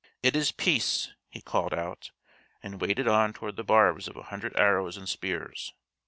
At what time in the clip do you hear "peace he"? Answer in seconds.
0.51-1.43